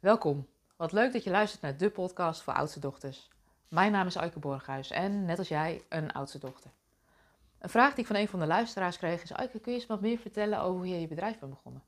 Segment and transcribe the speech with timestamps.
[0.00, 0.46] Welkom.
[0.76, 3.28] Wat leuk dat je luistert naar de podcast voor oudste dochters.
[3.68, 6.70] Mijn naam is Aike Borghuis en net als jij een oudste dochter.
[7.58, 9.86] Een vraag die ik van een van de luisteraars kreeg is: Aike, kun je eens
[9.86, 11.82] wat meer vertellen over hoe je je bedrijf bent begonnen?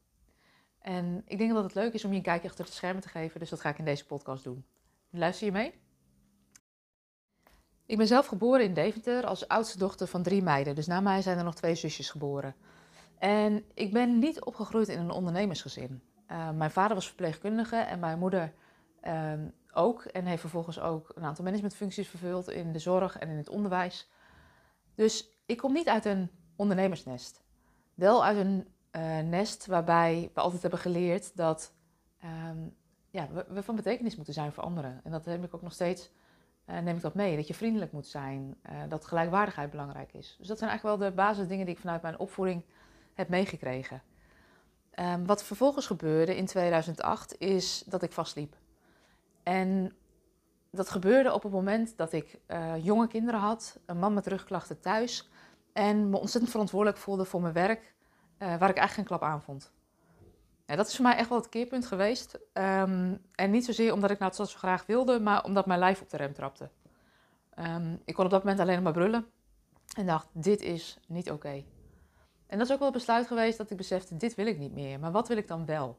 [0.79, 3.09] En ik denk dat het leuk is om je een kijkje achter de schermen te
[3.09, 4.65] geven, dus dat ga ik in deze podcast doen.
[5.11, 5.75] Luister je mee?
[7.87, 11.23] Ik ben zelf geboren in Deventer als oudste dochter van drie meiden, dus na mij
[11.23, 12.55] zijn er nog twee zusjes geboren.
[13.19, 16.03] En ik ben niet opgegroeid in een ondernemersgezin.
[16.31, 18.53] Uh, mijn vader was verpleegkundige en mijn moeder
[19.07, 19.33] uh,
[19.73, 20.05] ook.
[20.05, 24.11] En heeft vervolgens ook een aantal managementfuncties vervuld in de zorg en in het onderwijs.
[24.95, 27.43] Dus ik kom niet uit een ondernemersnest.
[27.95, 31.75] Wel uit een uh, nest waarbij we altijd hebben geleerd dat
[32.25, 32.77] um,
[33.11, 35.01] ja, we, we, van betekenis moeten zijn voor anderen.
[35.05, 36.11] En dat heb ik ook nog steeds,
[36.67, 37.37] uh, neem ik dat mee.
[37.37, 38.57] Dat je vriendelijk moet zijn,
[38.89, 40.37] dat gelijkwaardigheid belangrijk is.
[40.39, 42.65] Dus dat zijn eigenlijk wel de basisdingen die ik vanuit mijn opvoeding
[43.15, 44.03] heb meegekregen.
[45.01, 48.57] Um, wat vervolgens gebeurde in 2008 is dat ik vastliep.
[49.43, 49.93] En
[50.71, 54.81] dat gebeurde op het moment dat ik uh, jonge kinderen had, een man met rugklachten
[54.81, 55.29] thuis
[55.73, 57.95] en me ontzettend verantwoordelijk voelde voor mijn werk,
[58.39, 59.73] uh, waar ik eigenlijk geen klap aan vond.
[60.67, 62.39] Dat is voor mij echt wel het keerpunt geweest.
[62.53, 66.01] Um, en niet zozeer omdat ik nou het zo graag wilde, maar omdat mijn lijf
[66.01, 66.71] op de rem trapte.
[67.59, 69.27] Um, ik kon op dat moment alleen maar brullen
[69.97, 71.65] en dacht: dit is niet oké.
[72.49, 74.73] En dat is ook wel het besluit geweest dat ik besefte, dit wil ik niet
[74.73, 74.99] meer.
[74.99, 75.99] Maar wat wil ik dan wel?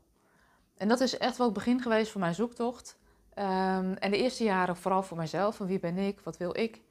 [0.78, 3.00] En dat is echt wel het begin geweest van mijn zoektocht.
[3.36, 6.82] Um, en de eerste jaren vooral voor mezelf, van wie ben ik, wat wil ik.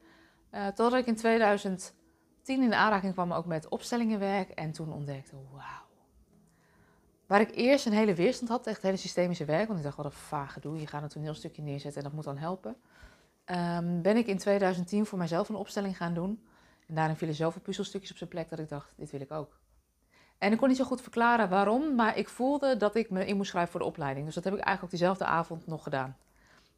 [0.50, 1.92] Uh, totdat ik in 2010
[2.46, 5.86] in de aanraking kwam ook met opstellingenwerk en toen ontdekte, wauw.
[7.26, 9.96] Waar ik eerst een hele weerstand had, echt het hele systemische werk, want ik dacht,
[9.96, 12.76] wat een vage doe, je gaat een toneelstukje neerzetten en dat moet dan helpen.
[13.46, 16.42] Um, ben ik in 2010 voor mezelf een opstelling gaan doen.
[16.88, 19.58] En daarin vielen zoveel puzzelstukjes op zijn plek dat ik dacht, dit wil ik ook.
[20.38, 23.36] En ik kon niet zo goed verklaren waarom, maar ik voelde dat ik me in
[23.36, 24.26] moest schrijven voor de opleiding.
[24.26, 26.16] Dus dat heb ik eigenlijk ook diezelfde avond nog gedaan.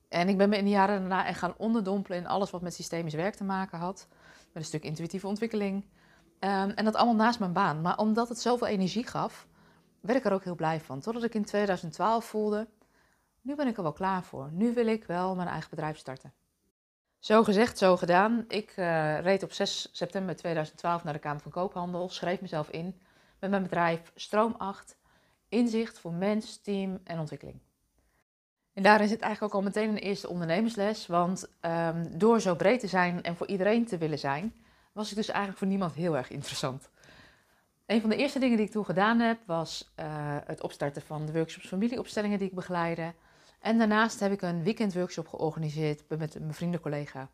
[0.08, 2.75] En ik ben me in de jaren daarna echt gaan onderdompelen in alles wat met
[2.75, 4.06] systemisch werk te maken had.
[4.52, 5.85] Met een stuk intuïtieve ontwikkeling.
[6.40, 7.80] Um, en dat allemaal naast mijn baan.
[7.80, 9.46] Maar omdat het zoveel energie gaf,
[10.01, 11.01] werd ik er ook heel blij van.
[11.01, 12.68] Totdat ik in 2012 voelde,
[13.40, 14.48] nu ben ik er wel klaar voor.
[14.52, 16.33] Nu wil ik wel mijn eigen bedrijf starten.
[17.20, 18.45] Zo gezegd, zo gedaan.
[18.48, 23.01] Ik uh, reed op 6 september 2012 naar de Kamer van Koophandel, schreef mezelf in
[23.39, 24.97] met mijn bedrijf Stroom 8,
[25.48, 27.59] inzicht voor mens, team en ontwikkeling.
[28.73, 32.80] En daarin zit eigenlijk ook al meteen een eerste ondernemersles, want um, door zo breed
[32.80, 34.55] te zijn en voor iedereen te willen zijn,
[34.92, 36.91] was ik dus eigenlijk voor niemand heel erg interessant.
[37.86, 40.07] Een van de eerste dingen die ik toen gedaan heb, was uh,
[40.45, 43.14] het opstarten van de workshops familieopstellingen die ik begeleide.
[43.61, 47.29] En daarnaast heb ik een weekendworkshop georganiseerd met mijn vrienden collega.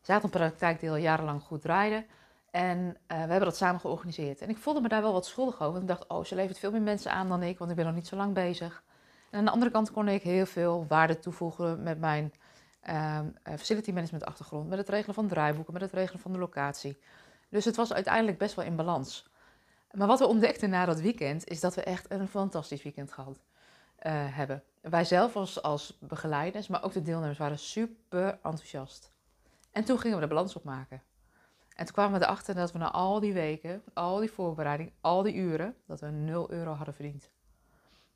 [0.00, 2.06] Zij had een praktijk die al jarenlang goed draaide.
[2.50, 4.40] En uh, we hebben dat samen georganiseerd.
[4.40, 5.70] En ik voelde me daar wel wat schuldig over.
[5.70, 7.86] Want ik dacht, oh, ze levert veel meer mensen aan dan ik, want ik ben
[7.86, 8.82] nog niet zo lang bezig.
[9.30, 12.32] En aan de andere kant kon ik heel veel waarde toevoegen met mijn
[12.88, 14.68] uh, facility management achtergrond.
[14.68, 16.98] Met het regelen van draaiboeken, met het regelen van de locatie.
[17.48, 19.30] Dus het was uiteindelijk best wel in balans.
[19.90, 23.36] Maar wat we ontdekten na dat weekend, is dat we echt een fantastisch weekend gehad
[23.36, 24.62] uh, hebben.
[24.82, 29.12] Wij zelf als, begeleiders, maar ook de deelnemers waren super enthousiast.
[29.70, 31.02] En toen gingen we de balans opmaken.
[31.76, 35.22] En toen kwamen we erachter dat we na al die weken, al die voorbereiding, al
[35.22, 37.30] die uren, dat we 0 euro hadden verdiend.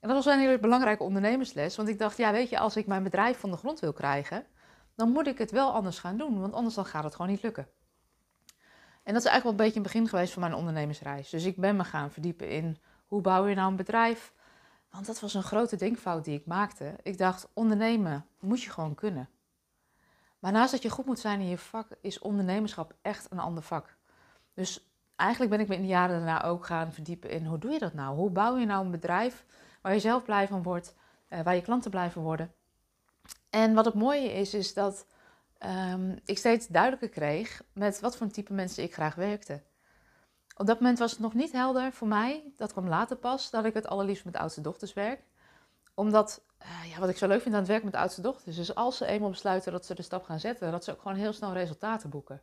[0.00, 2.86] En dat was een hele belangrijke ondernemersles, want ik dacht, ja weet je, als ik
[2.86, 4.46] mijn bedrijf van de grond wil krijgen,
[4.94, 7.42] dan moet ik het wel anders gaan doen, want anders dan gaat het gewoon niet
[7.42, 7.68] lukken.
[9.02, 11.30] En dat is eigenlijk wel een beetje een begin geweest van mijn ondernemersreis.
[11.30, 14.32] Dus ik ben me gaan verdiepen in hoe bouw je nou een bedrijf,
[14.96, 16.94] want dat was een grote denkfout die ik maakte.
[17.02, 19.28] Ik dacht, ondernemen moet je gewoon kunnen.
[20.38, 23.62] Maar naast dat je goed moet zijn in je vak, is ondernemerschap echt een ander
[23.62, 23.96] vak.
[24.54, 27.70] Dus eigenlijk ben ik me in de jaren daarna ook gaan verdiepen in hoe doe
[27.70, 28.16] je dat nou?
[28.16, 29.44] Hoe bouw je nou een bedrijf
[29.82, 30.94] waar je zelf blij van wordt,
[31.28, 32.52] uh, waar je klanten blij van worden?
[33.50, 35.06] En wat het mooie is, is dat
[35.64, 39.62] um, ik steeds duidelijker kreeg met wat voor type mensen ik graag werkte.
[40.58, 43.64] Op dat moment was het nog niet helder voor mij, dat kwam later pas, dat
[43.64, 45.20] ik het allerliefst met oudste dochters werk.
[45.94, 48.74] Omdat, uh, ja, wat ik zo leuk vind aan het werk met oudste dochters, is
[48.74, 51.32] als ze eenmaal besluiten dat ze de stap gaan zetten, dat ze ook gewoon heel
[51.32, 52.42] snel resultaten boeken.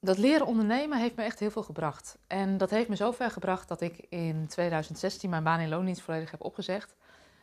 [0.00, 2.18] Dat leren ondernemen heeft me echt heel veel gebracht.
[2.26, 6.02] En dat heeft me zo ver gebracht dat ik in 2016 mijn baan in loondienst
[6.02, 6.94] volledig heb opgezegd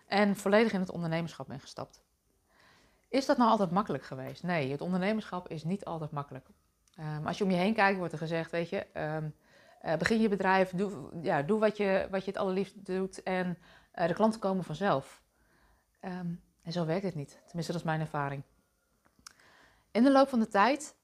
[0.07, 2.01] en volledig in het ondernemerschap ben gestapt.
[3.09, 4.44] Is dat nou altijd makkelijk geweest?
[4.44, 6.47] Nee, het ondernemerschap is niet altijd makkelijk.
[6.99, 9.33] Um, als je om je heen kijkt, wordt er gezegd, weet je, um,
[9.85, 13.57] uh, begin je bedrijf, doe, ja, doe wat, je, wat je het allerliefst doet en
[13.95, 15.21] uh, de klanten komen vanzelf.
[16.01, 18.43] Um, en zo werkt het niet, tenminste dat is mijn ervaring.
[19.91, 20.95] In de loop van de tijd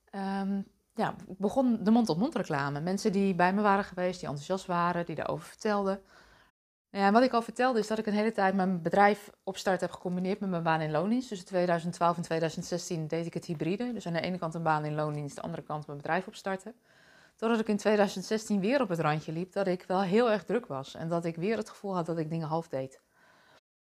[1.00, 2.80] ja, begon de mond-tot-mond reclame.
[2.80, 6.02] Mensen die bij me waren geweest, die enthousiast waren, die daarover vertelden.
[6.92, 9.92] Ja, wat ik al vertelde is dat ik een hele tijd mijn bedrijf opstart heb
[9.92, 11.30] gecombineerd met mijn baan in loondienst.
[11.30, 13.94] Dus in 2012 en 2016 deed ik het hybride.
[13.94, 16.28] Dus aan de ene kant een baan in loondienst, aan de andere kant mijn bedrijf
[16.28, 16.76] opstarten.
[17.36, 20.66] Totdat ik in 2016 weer op het randje liep dat ik wel heel erg druk
[20.66, 20.96] was.
[20.96, 23.00] En dat ik weer het gevoel had dat ik dingen half deed.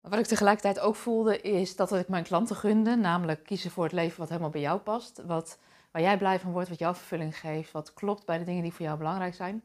[0.01, 2.97] Maar wat ik tegelijkertijd ook voelde is dat ik mijn klanten gunde.
[2.97, 5.23] Namelijk kiezen voor het leven wat helemaal bij jou past.
[5.27, 5.59] Wat,
[5.91, 7.73] waar jij blij van wordt, wat jouw vervulling geeft.
[7.73, 9.63] Wat klopt bij de dingen die voor jou belangrijk zijn.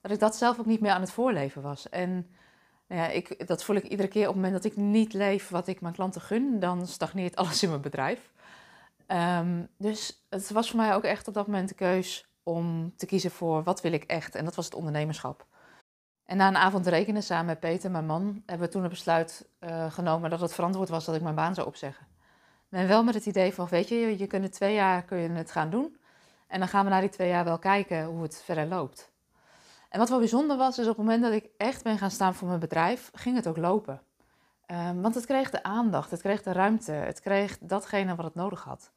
[0.00, 1.88] Dat ik dat zelf ook niet meer aan het voorleven was.
[1.88, 2.28] En
[2.86, 5.66] ja, ik, dat voel ik iedere keer op het moment dat ik niet leef wat
[5.66, 6.60] ik mijn klanten gun.
[6.60, 8.32] Dan stagneert alles in mijn bedrijf.
[9.08, 13.06] Um, dus het was voor mij ook echt op dat moment de keus om te
[13.06, 14.34] kiezen voor wat wil ik echt.
[14.34, 15.46] En dat was het ondernemerschap.
[16.24, 19.48] En na een avond rekenen samen met Peter, mijn man, hebben we toen het besluit
[19.60, 22.06] uh, genomen dat het verantwoord was dat ik mijn baan zou opzeggen.
[22.70, 25.50] En wel met het idee van, weet je, je kunt twee jaar kun je het
[25.50, 25.96] gaan doen.
[26.46, 29.12] En dan gaan we na die twee jaar wel kijken hoe het verder loopt.
[29.94, 32.34] En wat wel bijzonder was, is op het moment dat ik echt ben gaan staan
[32.34, 34.02] voor mijn bedrijf, ging het ook lopen.
[34.66, 38.34] Um, want het kreeg de aandacht, het kreeg de ruimte, het kreeg datgene wat het
[38.34, 38.92] nodig had.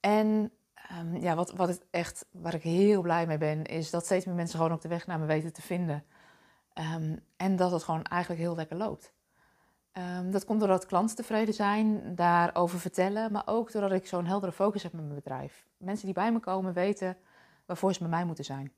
[0.00, 0.52] En
[0.98, 4.24] um, ja, wat, wat het echt, waar ik heel blij mee ben, is dat steeds
[4.24, 6.04] meer mensen gewoon op de weg naar me weten te vinden.
[6.94, 9.12] Um, en dat het gewoon eigenlijk heel lekker loopt.
[10.30, 14.82] Dat komt doordat klanten tevreden zijn, daarover vertellen, maar ook doordat ik zo'n heldere focus
[14.82, 15.66] heb met mijn bedrijf.
[15.76, 17.16] Mensen die bij me komen weten
[17.66, 18.72] waarvoor ze met mij moeten zijn.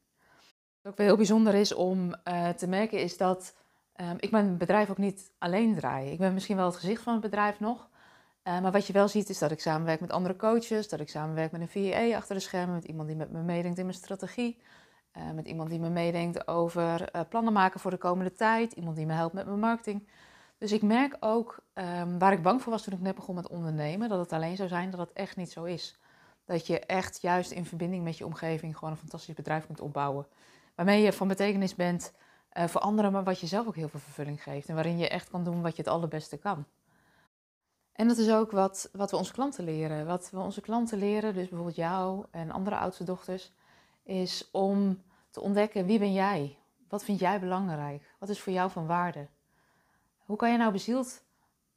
[0.82, 3.54] Wat ook wel heel bijzonder is om uh, te merken is dat
[4.00, 6.10] um, ik mijn bedrijf ook niet alleen draai.
[6.10, 7.88] Ik ben misschien wel het gezicht van het bedrijf nog,
[8.44, 11.08] uh, maar wat je wel ziet is dat ik samenwerk met andere coaches, dat ik
[11.08, 13.96] samenwerk met een VA achter de schermen, met iemand die met me meedenkt in mijn
[13.96, 14.58] strategie,
[15.16, 19.06] uh, met iemand die me meedenkt over plannen maken voor de komende tijd, iemand die
[19.06, 20.08] me helpt met mijn marketing.
[20.58, 23.48] Dus ik merk ook, um, waar ik bang voor was toen ik net begon met
[23.48, 25.98] ondernemen, dat het alleen zou zijn, dat het echt niet zo is.
[26.44, 30.26] Dat je echt juist in verbinding met je omgeving gewoon een fantastisch bedrijf kunt opbouwen.
[30.74, 32.12] Waarmee je van betekenis bent
[32.52, 34.68] uh, voor anderen, maar wat je zelf ook heel veel vervulling geeft.
[34.68, 36.64] En waarin je echt kan doen wat je het allerbeste kan.
[37.92, 40.06] En dat is ook wat, wat we onze klanten leren.
[40.06, 43.52] Wat we onze klanten leren, dus bijvoorbeeld jou en andere oudste dochters,
[44.02, 46.58] is om te ontdekken wie ben jij?
[46.88, 48.14] Wat vind jij belangrijk?
[48.18, 49.28] Wat is voor jou van waarde?
[50.18, 51.24] Hoe kan je nou bezield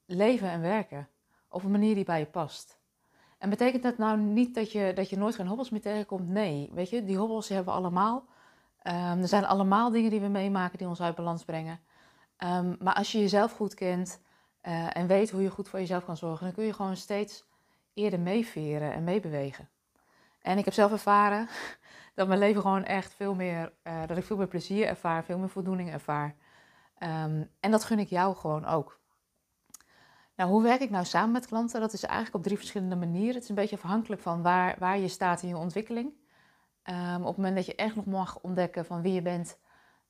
[0.05, 1.07] leven en werken
[1.49, 2.79] op een manier die bij je past?
[3.37, 6.27] En betekent dat nou niet dat je, dat je nooit geen hobbels meer tegenkomt?
[6.27, 8.25] Nee, weet je, die hobbels hebben we allemaal.
[8.87, 11.79] Um, er zijn allemaal dingen die we meemaken die ons uit balans brengen.
[12.43, 14.21] Um, maar als je jezelf goed kent
[14.63, 17.45] uh, en weet hoe je goed voor jezelf kan zorgen, dan kun je gewoon steeds
[17.93, 19.69] eerder meeveren en meebewegen.
[20.41, 21.47] En ik heb zelf ervaren
[22.15, 25.37] dat mijn leven gewoon echt veel meer, uh, dat ik veel meer plezier ervaar, veel
[25.37, 26.35] meer voldoening ervaar.
[26.99, 28.99] Um, en dat gun ik jou gewoon ook.
[30.35, 31.81] Nou, hoe werk ik nou samen met klanten?
[31.81, 33.33] Dat is eigenlijk op drie verschillende manieren.
[33.33, 36.13] Het is een beetje afhankelijk van waar, waar je staat in je ontwikkeling.
[36.89, 39.57] Um, op het moment dat je echt nog mag ontdekken van wie je bent,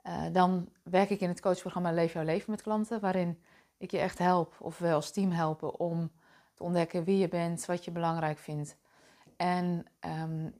[0.03, 3.39] uh, dan werk ik in het coachprogramma Leef jouw leven met klanten, waarin
[3.77, 6.11] ik je echt help, ofwel als team helpen, om
[6.53, 8.77] te ontdekken wie je bent, wat je belangrijk vindt.
[9.37, 9.85] En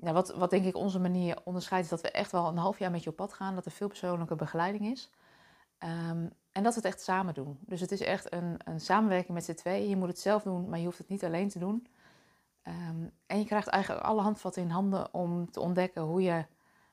[0.02, 2.80] ja, wat, wat denk ik onze manier onderscheidt, is dat we echt wel een half
[2.80, 5.12] jaar met je op pad gaan, dat er veel persoonlijke begeleiding is.
[5.80, 7.58] Um, en dat we het echt samen doen.
[7.62, 9.90] Dus het is echt een, een samenwerking met z'n tweeën.
[9.90, 11.88] Je moet het zelf doen, maar je hoeft het niet alleen te doen.
[12.68, 16.46] Um, en je krijgt eigenlijk alle handvatten in handen om te ontdekken hoe je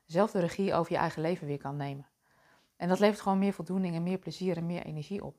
[0.04, 2.06] zelf de regie over je eigen leven weer kan nemen.
[2.76, 5.36] En dat levert gewoon meer voldoening en meer plezier en meer energie op.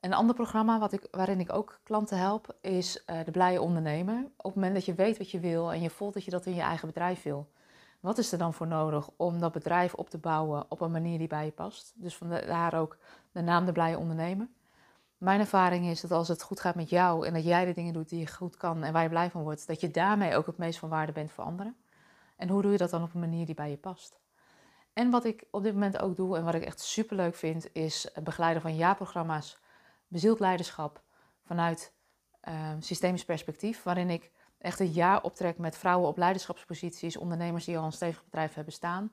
[0.00, 4.24] Een ander programma wat ik, waarin ik ook klanten help is uh, de blije ondernemer.
[4.36, 6.46] Op het moment dat je weet wat je wil en je voelt dat je dat
[6.46, 7.48] in je eigen bedrijf wil,
[8.00, 11.18] wat is er dan voor nodig om dat bedrijf op te bouwen op een manier
[11.18, 11.92] die bij je past?
[11.96, 12.98] Dus vandaar ook
[13.32, 14.48] de naam De Blije Ondernemer.
[15.16, 17.92] Mijn ervaring is dat als het goed gaat met jou en dat jij de dingen
[17.92, 20.46] doet die je goed kan en waar je blij van wordt, dat je daarmee ook
[20.46, 21.76] het meest van waarde bent voor anderen.
[22.36, 24.18] En hoe doe je dat dan op een manier die bij je past?
[24.92, 27.74] En wat ik op dit moment ook doe en wat ik echt super leuk vind,
[27.74, 29.58] is begeleiden van jaarprogramma's,
[30.08, 31.02] bezield leiderschap
[31.44, 31.92] vanuit
[32.48, 37.78] uh, systemisch perspectief, waarin ik echt een jaar optrek met vrouwen op leiderschapsposities, ondernemers die
[37.78, 39.12] al een stevig bedrijf hebben staan.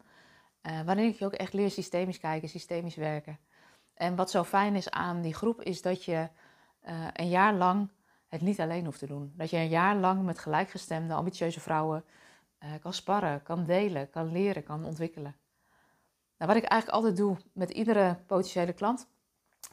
[0.62, 3.40] Uh, waarin ik je ook echt leer systemisch kijken, systemisch werken.
[3.94, 6.30] En wat zo fijn is aan die groep, is dat je
[6.88, 7.90] uh, een jaar lang
[8.28, 9.34] het niet alleen hoeft te doen.
[9.36, 12.04] Dat je een jaar lang met gelijkgestemde, ambitieuze vrouwen
[12.64, 15.36] uh, kan sparren, kan delen, kan leren, kan ontwikkelen.
[16.38, 19.08] Nou, wat ik eigenlijk altijd doe met iedere potentiële klant,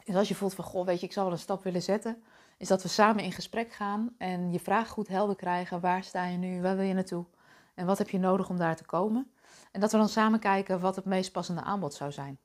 [0.03, 2.23] is als je voelt van, goh, weet je, ik zou wel een stap willen zetten,
[2.57, 5.79] is dat we samen in gesprek gaan en je vraag goed helder krijgen.
[5.79, 6.61] Waar sta je nu?
[6.61, 7.25] Waar wil je naartoe?
[7.73, 9.31] En wat heb je nodig om daar te komen?
[9.71, 12.39] En dat we dan samen kijken wat het meest passende aanbod zou zijn.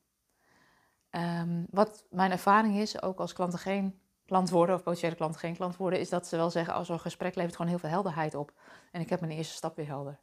[1.17, 5.57] Um, wat mijn ervaring is, ook als klanten geen klant worden of potentiële klanten geen
[5.57, 7.89] klant worden, is dat ze wel zeggen: als oh, zo'n gesprek levert gewoon heel veel
[7.89, 8.53] helderheid op.
[8.93, 10.19] En ik heb mijn eerste stap weer helder.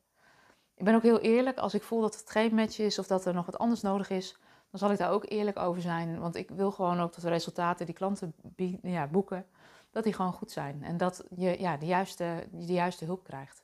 [0.76, 3.26] Ik ben ook heel eerlijk, als ik voel dat het geen match is of dat
[3.26, 4.38] er nog wat anders nodig is,
[4.70, 6.20] dan zal ik daar ook eerlijk over zijn.
[6.20, 8.36] Want ik wil gewoon ook dat de resultaten die klanten
[8.82, 9.46] ja, boeken,
[9.92, 10.84] dat die gewoon goed zijn.
[10.84, 13.63] En dat je ja, de, juiste, de juiste hulp krijgt.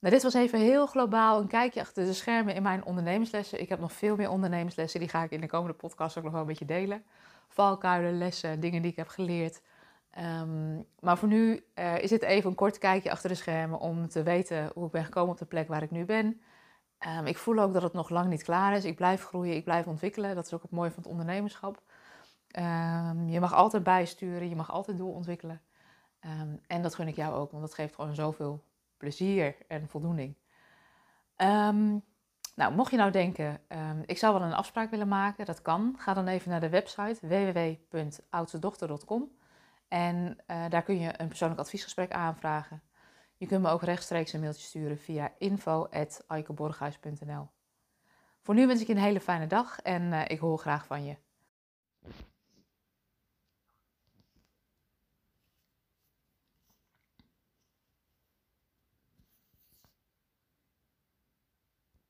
[0.00, 3.60] Nou, dit was even heel globaal een kijkje achter de schermen in mijn ondernemerslessen.
[3.60, 6.32] Ik heb nog veel meer ondernemerslessen, die ga ik in de komende podcast ook nog
[6.32, 7.04] wel een beetje delen.
[7.48, 9.62] Valkuilen, lessen, dingen die ik heb geleerd.
[10.10, 14.08] Ehm, maar voor nu uh, is dit even een kort kijkje achter de schermen om
[14.08, 16.40] te weten hoe ik ben gekomen op de plek waar ik nu ben.
[17.18, 18.84] Um, ik voel ook dat het nog lang niet klaar is.
[18.84, 20.34] Ik blijf groeien, ik blijf ontwikkelen.
[20.34, 21.82] Dat is ook het mooie van het ondernemerschap.
[22.58, 25.60] Um, je mag altijd bijsturen, je mag altijd doorontwikkelen.
[26.66, 28.64] en dat gun ik jou ook, want dat geeft gewoon zoveel
[28.98, 30.36] plezier en voldoening.
[32.54, 33.60] nou, mocht je nou denken,
[34.06, 35.94] ik zou wel een afspraak willen maken, dat kan.
[35.98, 39.30] Ga dan even naar de website www.oudstedochter.com.
[39.88, 42.82] En uh, daar kun je een persoonlijk adviesgesprek aanvragen.
[43.36, 47.48] Je kunt me ook rechtstreeks een mailtje sturen via info.aikeborghuis.nl
[48.42, 51.04] Voor nu wens ik je een hele fijne dag en uh, ik hoor graag van
[51.04, 51.16] je.